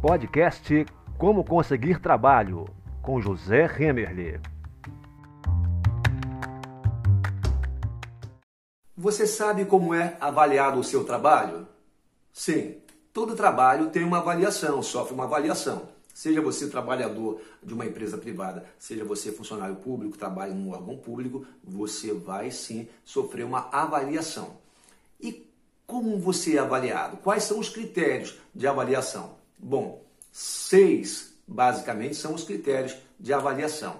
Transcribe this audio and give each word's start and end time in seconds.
Podcast 0.00 0.86
Como 1.18 1.42
Conseguir 1.42 2.00
Trabalho, 2.00 2.66
com 3.02 3.20
José 3.20 3.66
Remerle. 3.66 4.40
Você 8.96 9.26
sabe 9.26 9.64
como 9.64 9.92
é 9.92 10.16
avaliado 10.20 10.78
o 10.78 10.84
seu 10.84 11.02
trabalho? 11.02 11.66
Sim, 12.32 12.76
todo 13.12 13.34
trabalho 13.34 13.90
tem 13.90 14.04
uma 14.04 14.18
avaliação, 14.18 14.80
sofre 14.84 15.14
uma 15.14 15.24
avaliação. 15.24 15.88
Seja 16.14 16.40
você 16.40 16.70
trabalhador 16.70 17.40
de 17.60 17.74
uma 17.74 17.84
empresa 17.84 18.16
privada, 18.16 18.66
seja 18.78 19.04
você 19.04 19.32
funcionário 19.32 19.74
público, 19.74 20.16
trabalha 20.16 20.54
num 20.54 20.70
órgão 20.70 20.96
público, 20.96 21.44
você 21.64 22.14
vai 22.14 22.52
sim 22.52 22.88
sofrer 23.04 23.44
uma 23.44 23.68
avaliação. 23.72 24.58
E 25.20 25.44
como 25.88 26.20
você 26.20 26.56
é 26.56 26.60
avaliado? 26.60 27.16
Quais 27.16 27.42
são 27.42 27.58
os 27.58 27.68
critérios 27.68 28.38
de 28.54 28.64
avaliação? 28.64 29.36
Bom, 29.58 30.04
seis 30.30 31.34
basicamente 31.46 32.14
são 32.14 32.34
os 32.34 32.44
critérios 32.44 32.96
de 33.18 33.32
avaliação. 33.32 33.96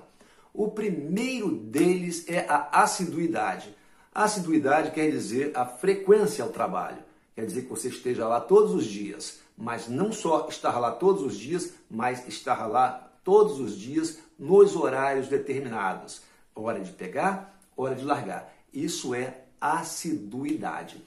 O 0.52 0.70
primeiro 0.70 1.50
deles 1.50 2.28
é 2.28 2.46
a 2.48 2.82
assiduidade. 2.82 3.74
Assiduidade 4.14 4.90
quer 4.90 5.10
dizer 5.10 5.52
a 5.54 5.64
frequência 5.64 6.42
ao 6.44 6.50
trabalho. 6.50 6.98
Quer 7.34 7.46
dizer 7.46 7.62
que 7.62 7.70
você 7.70 7.88
esteja 7.88 8.26
lá 8.26 8.40
todos 8.40 8.74
os 8.74 8.84
dias 8.84 9.40
mas 9.58 9.88
não 9.88 10.12
só 10.12 10.46
estar 10.48 10.78
lá 10.78 10.92
todos 10.92 11.22
os 11.22 11.36
dias, 11.36 11.72
mas 11.90 12.27
estar 12.28 12.66
lá 12.66 13.10
todos 13.24 13.58
os 13.58 13.77
dias 13.77 14.18
nos 14.38 14.77
horários 14.77 15.27
determinados. 15.27 16.22
Hora 16.54 16.78
de 16.78 16.92
pegar, 16.92 17.60
hora 17.77 17.96
de 17.96 18.04
largar. 18.04 18.54
Isso 18.72 19.14
é 19.14 19.42
assiduidade. 19.60 21.04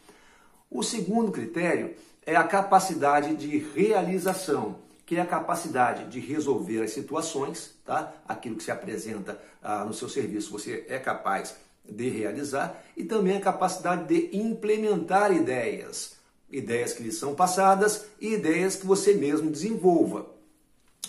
O 0.69 0.83
segundo 0.83 1.31
critério 1.31 1.95
é 2.25 2.35
a 2.35 2.43
capacidade 2.43 3.35
de 3.35 3.57
realização, 3.57 4.79
que 5.05 5.17
é 5.17 5.21
a 5.21 5.25
capacidade 5.25 6.05
de 6.05 6.19
resolver 6.19 6.81
as 6.81 6.91
situações, 6.91 7.75
tá? 7.85 8.13
Aquilo 8.27 8.55
que 8.55 8.63
se 8.63 8.71
apresenta 8.71 9.41
ah, 9.61 9.83
no 9.83 9.93
seu 9.93 10.07
serviço, 10.07 10.51
você 10.51 10.85
é 10.87 10.99
capaz 10.99 11.55
de 11.83 12.09
realizar, 12.09 12.83
e 12.95 13.03
também 13.03 13.37
a 13.37 13.41
capacidade 13.41 14.05
de 14.05 14.37
implementar 14.37 15.31
ideias 15.31 16.21
ideias 16.51 16.93
que 16.93 17.03
lhe 17.03 17.11
são 17.11 17.33
passadas 17.33 18.05
e 18.19 18.33
ideias 18.33 18.75
que 18.75 18.85
você 18.85 19.13
mesmo 19.13 19.49
desenvolva. 19.49 20.25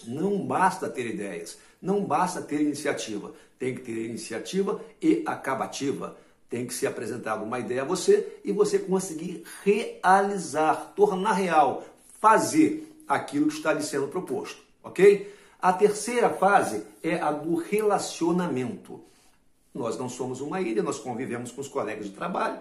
Não 0.07 0.47
basta 0.47 0.89
ter 0.89 1.07
ideias, 1.07 1.59
não 1.81 2.05
basta 2.05 2.41
ter 2.41 2.61
iniciativa. 2.61 3.33
Tem 3.59 3.75
que 3.75 3.83
ter 3.83 4.05
iniciativa 4.05 4.81
e 5.01 5.23
acabativa. 5.27 6.17
Tem 6.53 6.67
que 6.67 6.75
ser 6.75 6.87
apresentada 6.87 7.43
uma 7.43 7.59
ideia 7.59 7.81
a 7.81 7.85
você 7.85 8.41
e 8.45 8.53
você 8.53 8.79
conseguir 8.79 9.43
realizar, 9.65 10.93
tornar 10.95 11.33
real, 11.33 11.83
fazer 12.21 12.95
aquilo 13.09 13.49
que 13.49 13.55
está 13.55 13.73
lhe 13.73 13.83
sendo 13.83 14.09
proposto, 14.09 14.63
ok? 14.85 15.35
A 15.61 15.73
terceira 15.73 16.29
fase 16.29 16.85
é 17.03 17.19
a 17.19 17.33
do 17.33 17.55
relacionamento. 17.55 19.01
Nós 19.75 19.97
não 19.97 20.09
somos 20.09 20.43
uma 20.43 20.61
ilha, 20.61 20.83
nós 20.83 20.99
convivemos 20.99 21.51
com 21.51 21.63
os 21.63 21.69
colegas 21.69 22.05
de 22.05 22.13
trabalho 22.13 22.61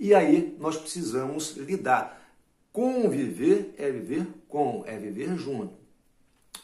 e 0.00 0.12
aí 0.12 0.56
nós 0.58 0.76
precisamos 0.76 1.56
lidar 1.56 2.18
Conviver 2.78 3.74
é 3.76 3.90
viver 3.90 4.24
com, 4.48 4.84
é 4.86 4.96
viver 4.96 5.36
junto. 5.36 5.74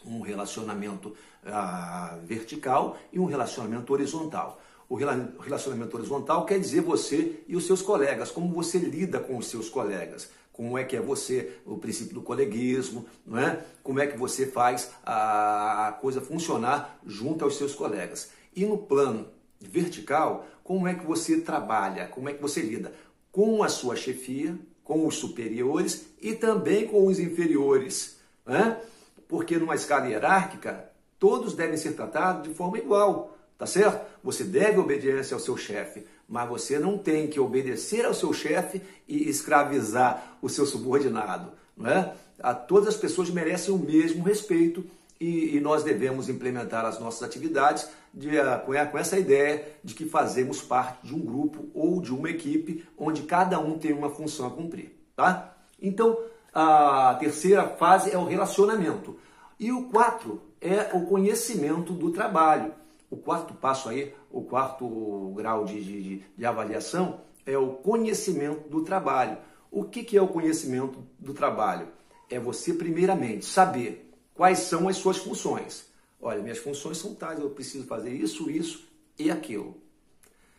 Um 0.06 0.20
relacionamento 0.20 1.12
ah, 1.44 2.18
vertical 2.22 2.96
e 3.12 3.18
um 3.18 3.24
relacionamento 3.24 3.92
horizontal. 3.92 4.60
O 4.88 4.96
relacionamento 4.96 5.96
horizontal 5.96 6.44
quer 6.44 6.58
dizer 6.58 6.80
você 6.80 7.40
e 7.48 7.56
os 7.56 7.66
seus 7.66 7.80
colegas, 7.80 8.30
como 8.30 8.52
você 8.54 8.78
lida 8.78 9.18
com 9.18 9.36
os 9.36 9.46
seus 9.46 9.68
colegas, 9.68 10.30
como 10.52 10.78
é 10.78 10.84
que 10.84 10.96
é 10.96 11.00
você, 11.00 11.56
o 11.64 11.78
princípio 11.78 12.14
do 12.14 12.22
coleguismo, 12.22 13.06
não 13.26 13.38
é? 13.38 13.64
como 13.82 13.98
é 14.00 14.06
que 14.06 14.16
você 14.16 14.46
faz 14.46 14.92
a 15.04 15.98
coisa 16.00 16.20
funcionar 16.20 16.98
junto 17.04 17.44
aos 17.44 17.56
seus 17.56 17.74
colegas. 17.74 18.30
E 18.54 18.64
no 18.64 18.78
plano 18.78 19.26
vertical, 19.60 20.46
como 20.62 20.86
é 20.86 20.94
que 20.94 21.04
você 21.04 21.40
trabalha, 21.40 22.06
como 22.06 22.28
é 22.28 22.32
que 22.32 22.40
você 22.40 22.60
lida 22.60 22.92
com 23.32 23.64
a 23.64 23.68
sua 23.68 23.96
chefia, 23.96 24.56
com 24.84 25.06
os 25.06 25.16
superiores 25.16 26.06
e 26.20 26.34
também 26.34 26.86
com 26.86 27.06
os 27.06 27.18
inferiores. 27.18 28.18
Né? 28.46 28.78
Porque 29.26 29.58
numa 29.58 29.74
escala 29.74 30.06
hierárquica, 30.06 30.88
todos 31.18 31.54
devem 31.54 31.76
ser 31.76 31.94
tratados 31.94 32.48
de 32.48 32.54
forma 32.54 32.78
igual, 32.78 33.33
tá 33.58 33.66
certo? 33.66 34.04
Você 34.22 34.44
deve 34.44 34.78
obediência 34.78 35.34
ao 35.34 35.40
seu 35.40 35.56
chefe, 35.56 36.06
mas 36.28 36.48
você 36.48 36.78
não 36.78 36.98
tem 36.98 37.26
que 37.26 37.38
obedecer 37.38 38.04
ao 38.04 38.14
seu 38.14 38.32
chefe 38.32 38.82
e 39.06 39.28
escravizar 39.28 40.38
o 40.40 40.48
seu 40.48 40.66
subordinado. 40.66 41.52
Não 41.76 41.90
é? 41.90 42.14
A, 42.40 42.54
todas 42.54 42.88
as 42.88 42.96
pessoas 42.96 43.30
merecem 43.30 43.74
o 43.74 43.78
mesmo 43.78 44.22
respeito 44.24 44.84
e, 45.20 45.56
e 45.56 45.60
nós 45.60 45.82
devemos 45.82 46.28
implementar 46.28 46.84
as 46.84 46.98
nossas 46.98 47.22
atividades 47.22 47.88
de, 48.12 48.28
uh, 48.36 48.60
com 48.90 48.98
essa 48.98 49.18
ideia 49.18 49.66
de 49.82 49.94
que 49.94 50.04
fazemos 50.04 50.60
parte 50.60 51.06
de 51.06 51.14
um 51.14 51.20
grupo 51.20 51.68
ou 51.74 52.00
de 52.00 52.12
uma 52.12 52.30
equipe 52.30 52.84
onde 52.98 53.22
cada 53.22 53.58
um 53.58 53.78
tem 53.78 53.92
uma 53.92 54.10
função 54.10 54.46
a 54.46 54.50
cumprir. 54.50 54.92
Tá? 55.16 55.54
Então, 55.80 56.18
a 56.52 57.16
terceira 57.18 57.68
fase 57.68 58.10
é 58.10 58.18
o 58.18 58.24
relacionamento. 58.24 59.18
E 59.58 59.72
o 59.72 59.84
quatro 59.84 60.42
é 60.60 60.90
o 60.92 61.06
conhecimento 61.06 61.92
do 61.92 62.10
trabalho. 62.10 62.72
O 63.14 63.16
quarto 63.16 63.54
passo 63.54 63.88
aí, 63.88 64.12
o 64.28 64.42
quarto 64.42 65.32
grau 65.36 65.64
de, 65.64 65.84
de, 65.84 66.22
de 66.36 66.44
avaliação 66.44 67.20
é 67.46 67.56
o 67.56 67.74
conhecimento 67.74 68.68
do 68.68 68.82
trabalho. 68.82 69.38
O 69.70 69.84
que, 69.84 70.02
que 70.02 70.18
é 70.18 70.20
o 70.20 70.26
conhecimento 70.26 70.98
do 71.16 71.32
trabalho? 71.32 71.86
É 72.28 72.40
você, 72.40 72.74
primeiramente, 72.74 73.44
saber 73.44 74.10
quais 74.34 74.58
são 74.58 74.88
as 74.88 74.96
suas 74.96 75.18
funções. 75.18 75.86
Olha, 76.20 76.42
minhas 76.42 76.58
funções 76.58 76.98
são 76.98 77.14
tais, 77.14 77.38
eu 77.38 77.50
preciso 77.50 77.86
fazer 77.86 78.10
isso, 78.10 78.50
isso 78.50 78.84
e 79.16 79.30
aquilo. 79.30 79.76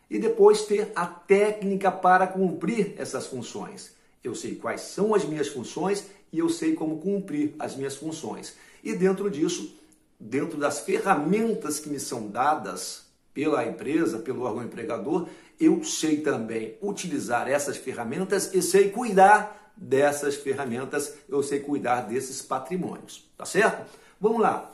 E 0.10 0.18
depois 0.18 0.62
ter 0.62 0.94
a 0.96 1.06
técnica 1.06 1.92
para 1.92 2.26
cumprir 2.26 2.94
essas 2.98 3.28
funções. 3.28 3.94
Eu 4.24 4.34
sei 4.34 4.56
quais 4.56 4.80
são 4.80 5.14
as 5.14 5.26
minhas 5.26 5.50
funções 5.50 6.06
e 6.32 6.40
eu 6.40 6.48
sei 6.48 6.74
como 6.74 7.00
cumprir 7.00 7.54
as 7.60 7.76
minhas 7.76 7.98
funções. 7.98 8.56
E 8.82 8.96
dentro 8.96 9.30
disso, 9.30 9.78
dentro 10.26 10.58
das 10.58 10.80
ferramentas 10.80 11.80
que 11.80 11.88
me 11.88 12.00
são 12.00 12.28
dadas 12.28 13.06
pela 13.34 13.66
empresa, 13.66 14.20
pelo 14.20 14.44
órgão 14.44 14.64
empregador, 14.64 15.28
eu 15.60 15.84
sei 15.84 16.22
também 16.22 16.78
utilizar 16.82 17.48
essas 17.48 17.78
ferramentas 17.78 18.54
e 18.54 18.62
sei 18.62 18.90
cuidar 18.90 19.74
dessas 19.76 20.36
ferramentas, 20.36 21.14
eu 21.30 21.44
sei 21.44 21.60
cuidar 21.60 22.02
desses 22.02 22.42
patrimônios, 22.42 23.30
tá 23.38 23.46
certo? 23.46 23.86
Vamos 24.20 24.42
lá. 24.42 24.72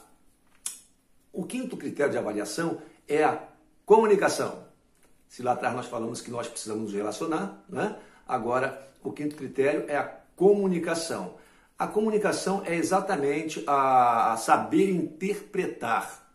O 1.33 1.43
quinto 1.43 1.75
critério 1.75 2.11
de 2.11 2.17
avaliação 2.17 2.81
é 3.07 3.23
a 3.23 3.41
comunicação. 3.85 4.63
Se 5.27 5.41
lá 5.41 5.53
atrás 5.53 5.75
nós 5.75 5.87
falamos 5.87 6.21
que 6.21 6.31
nós 6.31 6.47
precisamos 6.47 6.83
nos 6.83 6.93
relacionar, 6.93 7.63
né? 7.67 7.97
agora 8.27 8.87
o 9.03 9.11
quinto 9.11 9.35
critério 9.35 9.85
é 9.87 9.97
a 9.97 10.03
comunicação. 10.35 11.35
A 11.81 11.87
comunicação 11.87 12.61
é 12.63 12.75
exatamente 12.75 13.63
a, 13.65 14.37
saber 14.37 14.91
interpretar 14.91 16.31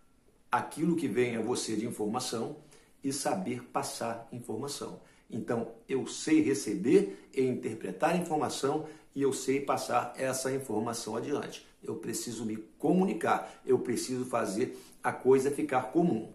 aquilo 0.51 0.97
que 0.97 1.07
vem 1.07 1.37
a 1.37 1.41
você 1.41 1.77
de 1.77 1.87
informação 1.87 2.57
e 3.05 3.13
saber 3.13 3.63
passar 3.63 4.27
informação. 4.33 5.01
Então, 5.31 5.69
eu 5.89 6.05
sei 6.09 6.43
receber 6.43 7.29
e 7.33 7.43
interpretar 7.43 8.21
informação 8.21 8.89
e 9.15 9.23
eu 9.23 9.33
sei 9.33 9.61
passar 9.61 10.15
essa 10.19 10.51
informação 10.51 11.15
adiante. 11.15 11.65
Eu 11.81 11.95
preciso 11.95 12.45
me 12.45 12.57
comunicar, 12.77 13.63
eu 13.65 13.79
preciso 13.79 14.25
fazer 14.25 14.77
a 15.01 15.13
coisa 15.13 15.53
ficar 15.53 15.93
comum. 15.93 16.33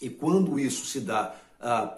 E 0.00 0.10
quando 0.10 0.58
isso 0.58 0.86
se 0.86 0.98
dá, 0.98 1.36
ah, 1.60 1.94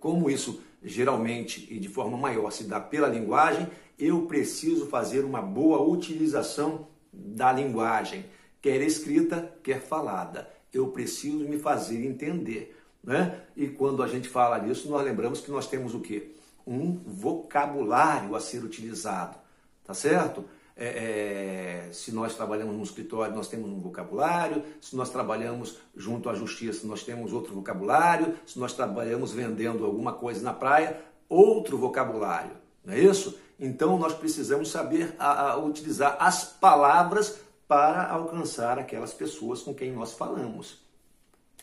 como 0.00 0.28
isso 0.28 0.60
geralmente 0.82 1.66
e 1.70 1.78
de 1.78 1.88
forma 1.88 2.16
maior 2.16 2.50
se 2.50 2.64
dá 2.64 2.80
pela 2.80 3.06
linguagem, 3.06 3.68
eu 4.00 4.22
preciso 4.22 4.86
fazer 4.86 5.24
uma 5.24 5.42
boa 5.42 5.82
utilização 5.82 6.88
da 7.12 7.52
linguagem, 7.52 8.24
quer 8.60 8.80
escrita, 8.80 9.54
quer 9.62 9.80
falada. 9.80 10.48
Eu 10.72 10.88
preciso 10.88 11.44
me 11.48 11.58
fazer 11.58 12.04
entender. 12.04 12.76
Né? 13.04 13.42
E 13.56 13.68
quando 13.68 14.02
a 14.02 14.08
gente 14.08 14.28
fala 14.28 14.58
nisso, 14.58 14.88
nós 14.88 15.04
lembramos 15.04 15.40
que 15.40 15.50
nós 15.50 15.66
temos 15.66 15.94
o 15.94 16.00
quê? 16.00 16.34
Um 16.66 16.98
vocabulário 17.06 18.34
a 18.34 18.40
ser 18.40 18.64
utilizado, 18.64 19.36
tá 19.84 19.94
certo? 19.94 20.44
É, 20.76 21.88
é, 21.88 21.92
se 21.92 22.10
nós 22.10 22.34
trabalhamos 22.34 22.74
no 22.74 22.82
escritório, 22.82 23.34
nós 23.34 23.48
temos 23.48 23.68
um 23.68 23.78
vocabulário, 23.78 24.62
se 24.80 24.96
nós 24.96 25.10
trabalhamos 25.10 25.78
junto 25.94 26.30
à 26.30 26.34
justiça, 26.34 26.86
nós 26.86 27.02
temos 27.02 27.34
outro 27.34 27.52
vocabulário, 27.52 28.34
se 28.46 28.58
nós 28.58 28.72
trabalhamos 28.72 29.32
vendendo 29.32 29.84
alguma 29.84 30.14
coisa 30.14 30.42
na 30.42 30.54
praia, 30.54 30.98
outro 31.28 31.76
vocabulário, 31.76 32.52
não 32.82 32.94
é 32.94 32.98
isso? 32.98 33.38
Então 33.60 33.98
nós 33.98 34.14
precisamos 34.14 34.70
saber 34.70 35.14
a, 35.18 35.50
a 35.52 35.56
utilizar 35.58 36.16
as 36.18 36.44
palavras 36.44 37.38
para 37.68 38.10
alcançar 38.10 38.78
aquelas 38.78 39.12
pessoas 39.12 39.62
com 39.62 39.74
quem 39.74 39.92
nós 39.92 40.12
falamos. 40.12 40.78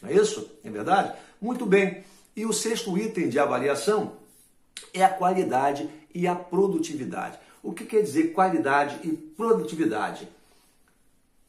Não 0.02 0.10
é 0.10 0.14
isso? 0.14 0.50
É 0.64 0.70
verdade? 0.70 1.14
Muito 1.42 1.66
bem. 1.66 2.04
E 2.36 2.46
o 2.46 2.54
sexto 2.54 2.98
item 2.98 3.30
de 3.30 3.40
avaliação 3.40 4.14
é 4.94 5.04
a 5.04 5.10
qualidade 5.10 5.90
e 6.14 6.28
a 6.28 6.36
produtividade. 6.36 7.40
O 7.64 7.74
que 7.74 7.84
quer 7.84 8.04
dizer 8.04 8.32
qualidade 8.32 9.00
e 9.04 9.12
produtividade? 9.12 10.30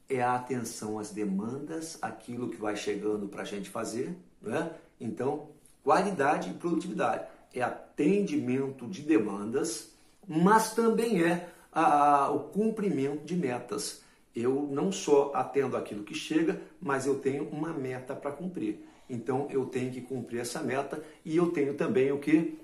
é 0.08 0.22
a 0.22 0.34
atenção 0.34 0.98
às 0.98 1.10
demandas, 1.10 1.98
aquilo 2.00 2.48
que 2.48 2.56
vai 2.56 2.74
chegando 2.74 3.28
para 3.28 3.42
a 3.42 3.44
gente 3.44 3.68
fazer. 3.68 4.16
Né? 4.40 4.70
Então, 4.98 5.48
qualidade 5.84 6.50
e 6.50 6.54
produtividade 6.54 7.26
é 7.52 7.60
atendimento 7.62 8.86
de 8.86 9.02
demandas, 9.02 9.90
mas 10.28 10.74
também 10.74 11.22
é 11.22 11.48
a, 11.72 12.24
a, 12.24 12.30
o 12.30 12.40
cumprimento 12.40 13.24
de 13.24 13.34
metas. 13.34 14.02
Eu 14.36 14.68
não 14.70 14.92
só 14.92 15.32
atendo 15.34 15.76
aquilo 15.76 16.04
que 16.04 16.14
chega, 16.14 16.60
mas 16.80 17.06
eu 17.06 17.16
tenho 17.18 17.48
uma 17.48 17.72
meta 17.72 18.14
para 18.14 18.30
cumprir. 18.30 18.84
Então 19.08 19.48
eu 19.50 19.64
tenho 19.64 19.90
que 19.90 20.02
cumprir 20.02 20.40
essa 20.40 20.60
meta 20.60 21.02
e 21.24 21.36
eu 21.36 21.50
tenho 21.50 21.74
também 21.74 22.12
o 22.12 22.18
que? 22.18 22.58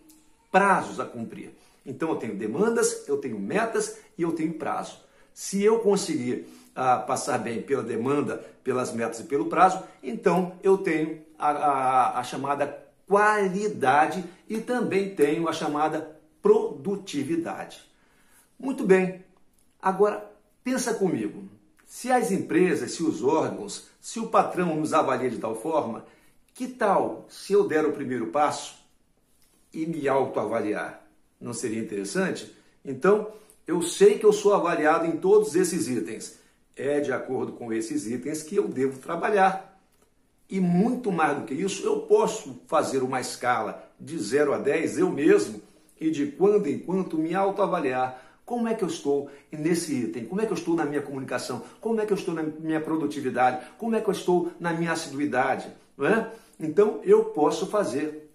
Prazos 0.53 1.01
a 1.01 1.07
cumprir. 1.07 1.51
Então 1.87 2.11
eu 2.11 2.17
tenho 2.17 2.37
demandas, 2.37 3.09
eu 3.09 3.17
tenho 3.17 3.39
metas 3.39 3.99
e 4.17 4.23
eu 4.23 4.33
tenho 4.33 4.55
prazo. 4.55 4.99
Se 5.33 5.63
eu 5.63 5.81
conseguir 5.81 6.47
ah, 6.75 6.99
passar 6.99 7.39
bem 7.39 7.63
pela 7.63 7.83
demanda, 7.83 8.45
pelas 8.63 8.93
metas 8.93 9.21
e 9.21 9.25
pelo 9.25 9.47
prazo, 9.47 9.83
então 10.03 10.53
eu 10.63 10.79
tenho 10.79 11.23
a, 11.39 11.51
a, 11.51 12.21
a 12.21 12.23
chamada 12.23 12.85
qualidade 13.07 14.25
e 14.49 14.59
também 14.59 15.15
tenho 15.15 15.49
a 15.49 15.53
chamada 15.53 16.15
produtividade. 16.45 17.81
Muito 18.59 18.87
bem. 18.87 19.25
Agora 19.81 20.31
pensa 20.63 20.93
comigo. 20.93 21.49
Se 21.87 22.13
as 22.13 22.31
empresas, 22.31 22.93
se 22.93 23.03
os 23.03 23.23
órgãos, 23.23 23.89
se 23.99 24.21
o 24.21 24.29
patrão 24.29 24.77
nos 24.77 24.93
avalia 24.93 25.31
de 25.31 25.39
tal 25.39 25.55
forma, 25.55 26.05
que 26.53 26.69
tal 26.69 27.25
se 27.31 27.55
eu 27.55 27.67
der 27.67 27.87
o 27.87 27.93
primeiro 27.93 28.27
passo 28.27 28.77
e 29.73 29.87
me 29.87 30.07
autoavaliar? 30.07 31.03
Não 31.41 31.55
seria 31.55 31.81
interessante? 31.81 32.55
Então, 32.85 33.33
eu 33.67 33.81
sei 33.81 34.19
que 34.19 34.27
eu 34.27 34.33
sou 34.33 34.53
avaliado 34.53 35.07
em 35.07 35.17
todos 35.17 35.55
esses 35.55 35.89
itens. 35.89 36.39
É 36.77 37.01
de 37.01 37.11
acordo 37.11 37.53
com 37.53 37.73
esses 37.73 38.07
itens 38.07 38.43
que 38.43 38.57
eu 38.57 38.69
devo 38.69 38.99
trabalhar. 38.99 39.81
E 40.51 40.61
muito 40.61 41.11
mais 41.11 41.39
do 41.39 41.47
que 41.47 41.55
isso, 41.55 41.87
eu 41.87 42.01
posso 42.01 42.61
fazer 42.67 43.03
uma 43.03 43.21
escala 43.21 43.91
de 43.99 44.19
0 44.19 44.53
a 44.53 44.59
10 44.59 44.99
eu 44.99 45.11
mesmo 45.11 45.63
e 46.01 46.11
de 46.11 46.27
quando 46.27 46.67
em 46.67 46.79
quando 46.79 47.19
me 47.19 47.35
autoavaliar. 47.35 48.23
Como 48.45 48.69
é 48.69 48.75
que 48.75 48.85
eu 48.85 48.89
estou 48.89 49.31
nesse 49.51 49.95
item? 49.95 50.27
Como 50.27 50.41
é 50.41 50.47
que 50.47 50.53
eu 50.53 50.57
estou 50.57 50.75
na 50.75 50.85
minha 50.85 51.01
comunicação? 51.01 51.63
Como 51.81 52.01
é 52.01 52.07
que 52.07 52.13
eu 52.13 52.17
estou 52.17 52.35
na 52.35 52.43
minha 52.43 52.81
produtividade? 52.81 53.65
Como 53.79 53.97
é 53.97 54.01
que 54.01 54.09
eu 54.09 54.13
estou 54.13 54.53
na 54.61 54.73
minha 54.73 54.93
assiduidade? 54.93 55.69
Não 55.97 56.07
é? 56.07 56.31
Então 56.61 57.01
eu 57.05 57.25
posso 57.27 57.67
fazer, 57.67 58.31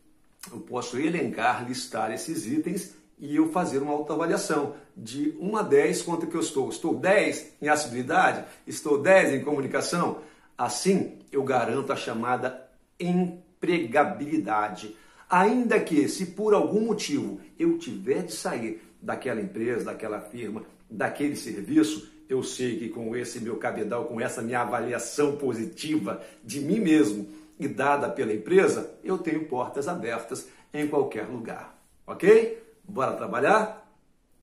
eu 0.51 0.59
posso 0.61 0.97
elencar, 0.97 1.67
listar 1.67 2.11
esses 2.11 2.47
itens 2.47 2.95
e 3.19 3.35
eu 3.35 3.51
fazer 3.51 3.79
uma 3.79 3.94
autoavaliação 3.94 4.75
de 4.95 5.35
1 5.39 5.57
a 5.57 5.61
10 5.61 6.01
quanto 6.01 6.25
que 6.25 6.35
eu 6.35 6.41
estou. 6.41 6.69
Estou 6.69 6.95
10 6.95 7.57
em 7.61 7.67
assiduidade? 7.69 8.45
Estou 8.65 8.97
10 9.00 9.33
em 9.33 9.44
comunicação? 9.44 10.19
Assim, 10.57 11.19
eu 11.31 11.44
garanto 11.44 11.94
a 11.94 11.95
chamada 11.95 12.67
empregabilidade. 13.00 14.95
Ainda 15.30 15.80
que, 15.80 16.08
se 16.08 16.28
por 16.28 16.56
algum 16.56 16.81
motivo 16.81 17.40
eu 17.58 17.78
tiver 17.78 18.24
de 18.24 18.34
sair 18.34 18.81
daquela 19.00 19.40
empresa, 19.40 19.86
daquela 19.86 20.20
firma, 20.20 20.64
daquele 20.90 21.36
serviço, 21.36 22.12
eu 22.28 22.42
sei 22.42 22.78
que 22.78 22.90
com 22.90 23.16
esse 23.16 23.40
meu 23.40 23.58
cabedal, 23.58 24.06
com 24.06 24.20
essa 24.20 24.42
minha 24.42 24.62
avaliação 24.62 25.36
positiva 25.36 26.22
de 26.44 26.60
mim 26.60 26.80
mesmo 26.80 27.28
e 27.60 27.68
dada 27.68 28.10
pela 28.10 28.34
empresa, 28.34 28.92
eu 29.04 29.18
tenho 29.18 29.46
portas 29.46 29.88
abertas 29.88 30.48
em 30.74 30.88
qualquer 30.88 31.28
lugar. 31.28 31.80
Ok? 32.08 32.64
Bora 32.84 33.14
trabalhar? 33.14 33.79